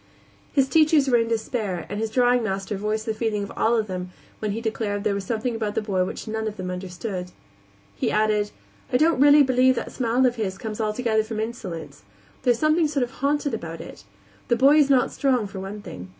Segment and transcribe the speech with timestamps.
[0.51, 3.49] His teachers were in despair, and his drawing master voiced the feeling of
[3.85, 6.71] them all when he declared there was something about the boy which none of them
[6.71, 7.29] understood.
[7.95, 8.49] He added:
[8.91, 12.01] "I don't really believe that smile of his comes altogether from insolence;
[12.41, 14.03] there's something sort of haunted about it.
[14.47, 16.09] The boy is not strong, for one thing.